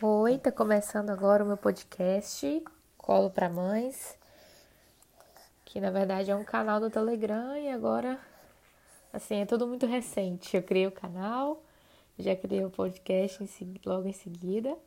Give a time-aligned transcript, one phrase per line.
[0.00, 2.62] Oi, tá começando agora o meu podcast
[2.96, 4.16] Colo para Mães,
[5.64, 8.16] que na verdade é um canal do Telegram e agora,
[9.12, 10.56] assim, é tudo muito recente.
[10.56, 11.64] Eu criei o canal,
[12.16, 14.78] já criei o podcast em, logo em seguida.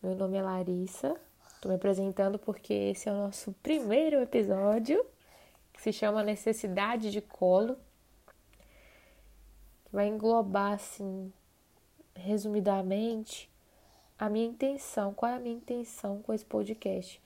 [0.00, 1.16] Meu nome é Larissa,
[1.60, 5.04] tô me apresentando porque esse é o nosso primeiro episódio,
[5.72, 7.76] que se chama Necessidade de Colo,
[9.84, 11.32] que vai englobar, assim,
[12.14, 13.50] resumidamente,
[14.18, 17.22] a minha intenção, qual é a minha intenção com esse podcast?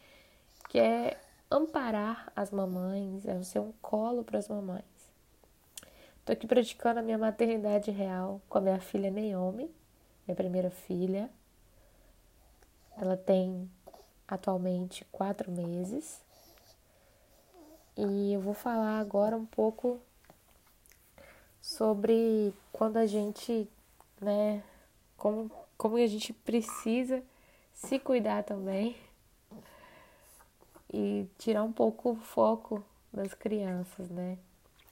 [0.69, 1.19] Que é
[1.51, 4.85] amparar as mamães, é ser um colo para as mamães.
[6.19, 9.71] Estou aqui praticando a minha maternidade real com a minha filha Naomi,
[10.27, 11.31] minha primeira filha.
[12.97, 13.69] Ela tem
[14.29, 16.21] atualmente quatro meses.
[17.97, 20.01] E eu vou falar agora um pouco
[21.61, 23.69] sobre quando a gente,
[24.21, 24.63] né,
[25.17, 27.23] como como a gente precisa
[27.73, 28.97] se cuidar também
[30.93, 34.39] e tirar um pouco o foco das crianças, né?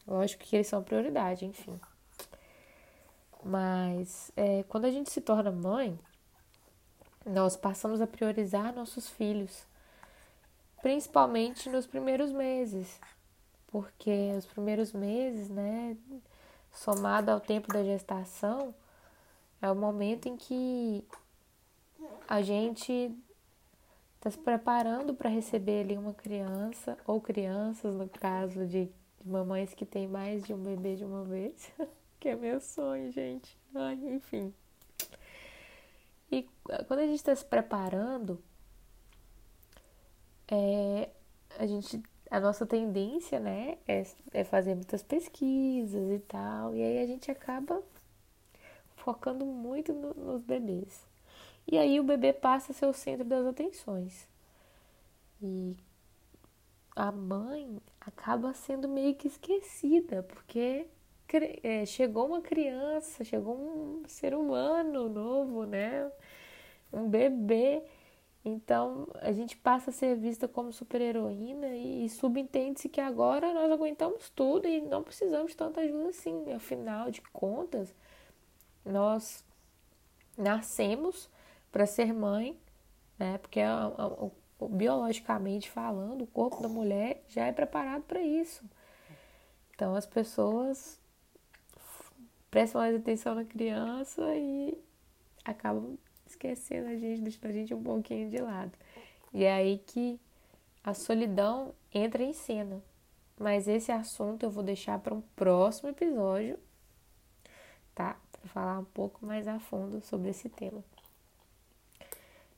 [0.07, 1.79] Lógico que eles são prioridade, enfim.
[3.45, 5.99] Mas é, quando a gente se torna mãe,
[7.25, 9.67] nós passamos a priorizar nossos filhos,
[10.83, 13.01] principalmente nos primeiros meses,
[13.69, 15.97] porque os primeiros meses, né,
[16.73, 18.75] somado ao tempo da gestação,
[19.61, 21.05] é o momento em que
[22.27, 23.15] a gente
[24.17, 29.75] está se preparando para receber ali uma criança, ou crianças, no caso de, de mamães
[29.75, 31.71] que têm mais de um bebê de uma vez,
[32.21, 33.59] que é meu sonho, gente.
[33.75, 34.53] Ai, enfim.
[36.31, 36.49] E
[36.87, 38.43] quando a gente está se preparando,
[40.49, 41.11] é,
[41.59, 47.03] a gente a nossa tendência, né, é, é fazer muitas pesquisas e tal, e aí
[47.03, 47.83] a gente acaba
[49.01, 51.07] focando muito no, nos bebês.
[51.67, 54.29] E aí o bebê passa a ser o centro das atenções.
[55.43, 55.77] E
[56.95, 60.87] a mãe acaba sendo meio que esquecida, porque
[61.63, 66.11] é, chegou uma criança, chegou um ser humano novo, né?
[66.93, 67.83] Um bebê.
[68.45, 73.71] Então a gente passa a ser vista como super-heroína e, e subentende-se que agora nós
[73.71, 76.53] aguentamos tudo e não precisamos de tanta ajuda assim.
[76.53, 77.95] Afinal de contas,
[78.91, 79.45] nós
[80.37, 81.29] nascemos
[81.71, 82.59] para ser mãe,
[83.19, 83.39] né?
[83.39, 83.61] Porque
[84.71, 88.65] biologicamente falando, o corpo da mulher já é preparado para isso.
[89.75, 91.01] Então as pessoas
[92.51, 94.77] prestam mais atenção na criança e
[95.45, 95.97] acabam
[96.27, 98.73] esquecendo a gente, deixando a gente um pouquinho de lado.
[99.33, 100.21] E é aí que
[100.83, 102.83] a solidão entra em cena.
[103.39, 106.59] Mas esse assunto eu vou deixar para um próximo episódio?
[108.41, 110.83] Para falar um pouco mais a fundo sobre esse tema.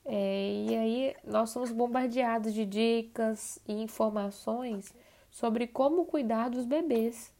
[0.05, 4.93] É, e aí nós somos bombardeados de dicas e informações
[5.29, 7.31] sobre como cuidar dos bebês.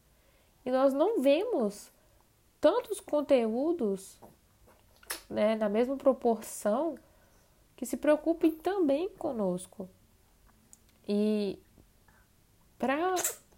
[0.64, 1.92] E nós não vemos
[2.60, 4.18] tantos conteúdos
[5.28, 6.96] né, na mesma proporção
[7.76, 9.88] que se preocupem também conosco.
[11.06, 11.58] E
[12.78, 13.14] para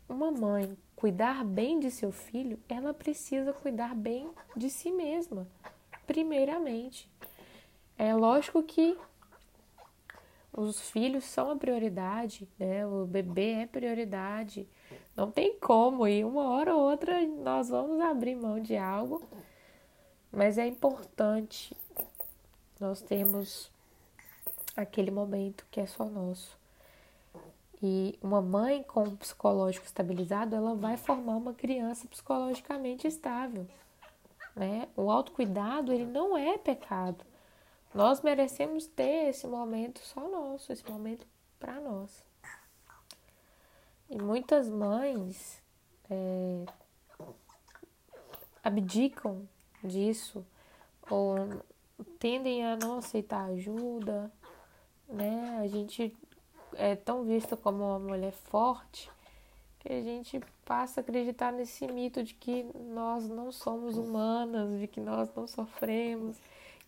[0.09, 5.47] uma mãe cuidar bem de seu filho, ela precisa cuidar bem de si mesma,
[6.06, 7.11] primeiramente.
[7.99, 8.97] É lógico que
[10.53, 12.87] os filhos são a prioridade, né?
[12.87, 14.66] O bebê é prioridade.
[15.15, 19.22] Não tem como, e uma hora ou outra nós vamos abrir mão de algo,
[20.33, 21.77] mas é importante
[22.81, 23.71] nós termos
[24.75, 26.59] aquele momento que é só nosso.
[27.82, 33.66] E uma mãe com um psicológico estabilizado, ela vai formar uma criança psicologicamente estável.
[34.54, 34.88] Né?
[34.97, 37.25] O autocuidado, ele não é pecado.
[37.94, 41.26] Nós merecemos ter esse momento só nosso, esse momento
[41.59, 42.25] para nós.
[44.09, 45.62] E muitas mães
[46.09, 46.65] é,
[48.62, 49.48] abdicam
[49.82, 50.47] disso
[51.10, 51.36] ou
[52.19, 54.30] tendem a não aceitar ajuda,
[55.09, 55.59] né?
[55.60, 56.15] A gente
[56.78, 59.11] é tão vista como uma mulher forte
[59.81, 64.89] que a gente passa a acreditar nesse mito de que nós não somos humanas, de
[64.89, 66.37] que nós não sofremos.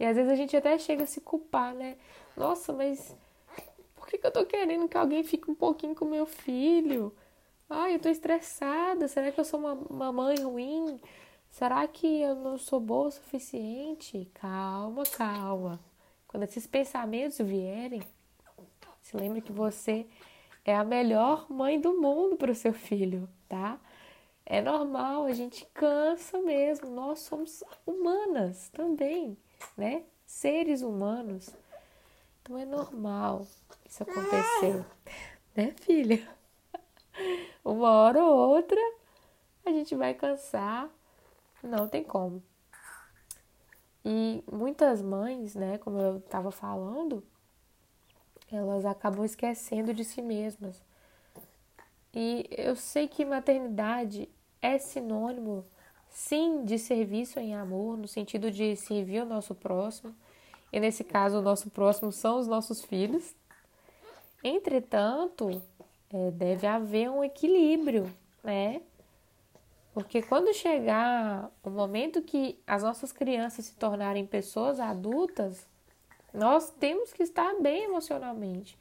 [0.00, 1.96] E às vezes a gente até chega a se culpar, né?
[2.36, 3.14] Nossa, mas
[3.94, 7.14] por que, que eu tô querendo que alguém fique um pouquinho com meu filho?
[7.70, 9.06] Ai, eu tô estressada.
[9.06, 11.00] Será que eu sou uma, uma mãe ruim?
[11.50, 14.28] Será que eu não sou boa o suficiente?
[14.34, 15.80] Calma, calma.
[16.26, 18.02] Quando esses pensamentos vierem,
[19.08, 20.06] se lembre que você
[20.62, 23.80] é a melhor mãe do mundo para o seu filho, tá?
[24.44, 26.90] É normal, a gente cansa mesmo.
[26.90, 29.34] Nós somos humanas também,
[29.74, 30.04] né?
[30.26, 31.48] Seres humanos.
[32.42, 33.46] Então é normal
[33.88, 34.84] isso acontecer,
[35.56, 36.28] né, filha?
[37.64, 38.78] Uma hora ou outra
[39.64, 40.90] a gente vai cansar,
[41.62, 42.42] não tem como.
[44.04, 47.24] E muitas mães, né, como eu estava falando,
[48.50, 50.82] elas acabam esquecendo de si mesmas.
[52.14, 54.28] E eu sei que maternidade
[54.60, 55.64] é sinônimo,
[56.08, 60.14] sim, de serviço em amor, no sentido de servir o nosso próximo.
[60.72, 63.34] E nesse caso, o nosso próximo são os nossos filhos.
[64.42, 65.62] Entretanto,
[66.10, 68.12] é, deve haver um equilíbrio,
[68.42, 68.80] né?
[69.92, 75.66] Porque quando chegar o momento que as nossas crianças se tornarem pessoas adultas,
[76.32, 78.78] nós temos que estar bem emocionalmente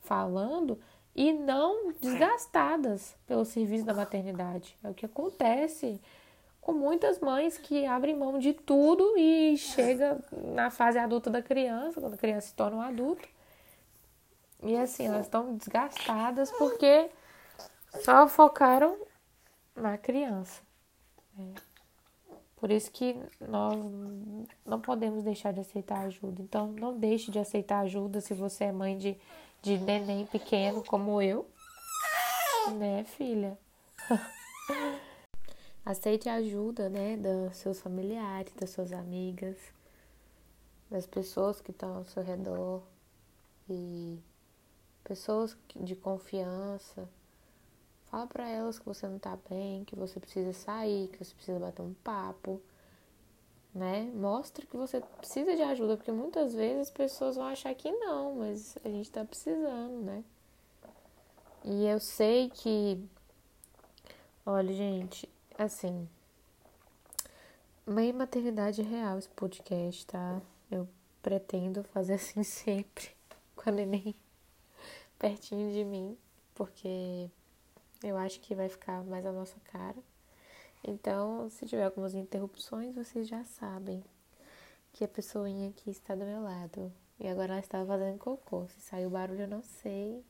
[0.00, 0.78] falando
[1.14, 4.76] e não desgastadas pelo serviço da maternidade.
[4.82, 6.00] É o que acontece
[6.60, 12.00] com muitas mães que abrem mão de tudo e chega na fase adulta da criança,
[12.00, 13.28] quando a criança se torna um adulto.
[14.62, 17.10] E assim, elas estão desgastadas porque
[18.04, 18.96] só focaram
[19.74, 20.60] na criança.
[21.38, 21.67] É.
[22.58, 23.76] Por isso que nós
[24.66, 26.42] não podemos deixar de aceitar ajuda.
[26.42, 29.16] Então, não deixe de aceitar ajuda se você é mãe de,
[29.62, 31.48] de neném pequeno como eu.
[32.76, 33.56] Né, filha?
[35.86, 39.56] Aceite a ajuda, né, dos seus familiares, das suas amigas,
[40.90, 42.82] das pessoas que estão ao seu redor
[43.70, 44.18] e
[45.04, 47.08] pessoas de confiança
[48.10, 51.58] Fala para elas que você não tá bem, que você precisa sair, que você precisa
[51.58, 52.60] bater um papo,
[53.74, 54.10] né?
[54.14, 58.36] Mostra que você precisa de ajuda, porque muitas vezes as pessoas vão achar que não,
[58.36, 60.24] mas a gente tá precisando, né?
[61.64, 63.04] E eu sei que
[64.46, 65.28] olha, gente,
[65.58, 66.08] assim,
[67.84, 70.40] Mãe Maternidade Real esse podcast, tá?
[70.70, 70.88] Eu
[71.22, 73.10] pretendo fazer assim sempre,
[73.54, 74.14] com a neném
[75.18, 76.16] pertinho de mim,
[76.54, 77.30] porque
[78.02, 79.96] eu acho que vai ficar mais a nossa cara.
[80.84, 84.02] Então, se tiver algumas interrupções, vocês já sabem
[84.92, 86.92] que a pessoinha aqui está do meu lado.
[87.18, 88.68] E agora ela estava fazendo cocô.
[88.68, 90.24] Se saiu barulho, eu não sei.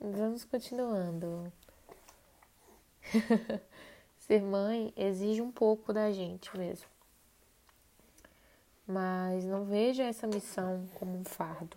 [0.00, 1.52] Vamos continuando.
[4.18, 6.86] Ser mãe exige um pouco da gente mesmo.
[8.86, 11.76] Mas não veja essa missão como um fardo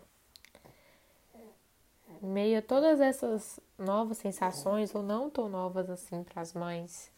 [2.21, 7.11] meio a todas essas novas sensações, ou não tão novas assim para as mães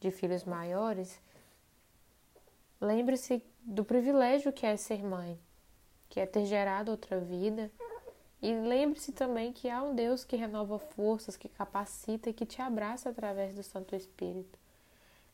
[0.00, 1.20] de filhos maiores,
[2.80, 5.38] lembre-se do privilégio que é ser mãe,
[6.08, 7.70] que é ter gerado outra vida.
[8.40, 12.60] E lembre-se também que há um Deus que renova forças, que capacita e que te
[12.60, 14.58] abraça através do Santo Espírito.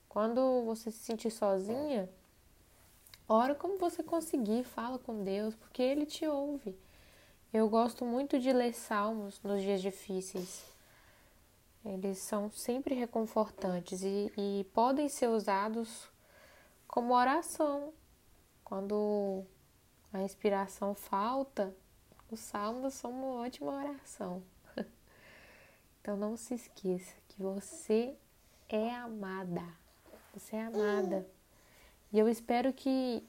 [0.09, 2.09] Quando você se sentir sozinha,
[3.29, 6.77] ora como você conseguir, fala com Deus, porque Ele te ouve.
[7.53, 10.65] Eu gosto muito de ler salmos nos dias difíceis.
[11.85, 16.09] Eles são sempre reconfortantes e, e podem ser usados
[16.89, 17.93] como oração.
[18.65, 19.45] Quando
[20.11, 21.77] a inspiração falta,
[22.31, 24.43] os salmos são uma ótima oração.
[26.01, 28.17] então não se esqueça que você
[28.67, 29.63] é amada.
[30.33, 31.29] Você é amada.
[32.11, 33.23] E eu espero que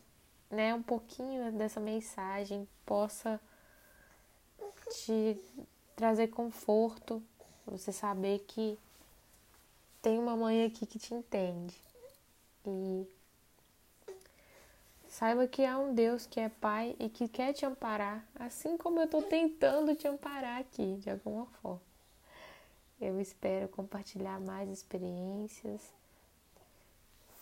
[0.49, 3.37] né, um pouquinho dessa mensagem possa
[4.93, 5.43] te
[5.95, 7.21] trazer conforto,
[7.65, 8.77] você saber que
[10.01, 11.75] tem uma mãe aqui que te entende.
[12.65, 13.07] E
[15.09, 18.99] saiba que há um Deus que é Pai e que quer te amparar, assim como
[18.99, 21.81] eu estou tentando te amparar aqui, de alguma forma.
[23.01, 25.81] Eu espero compartilhar mais experiências,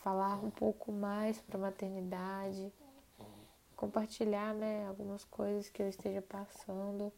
[0.02, 2.72] falar um pouco mais para a maternidade,
[3.76, 7.12] compartilhar né, algumas coisas que eu esteja passando.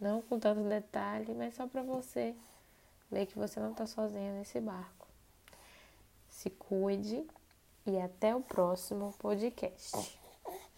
[0.00, 2.34] Não com tanto detalhe, mas só para você
[3.10, 5.06] ver que você não está sozinha nesse barco.
[6.28, 7.24] Se cuide
[7.86, 10.18] e até o próximo podcast.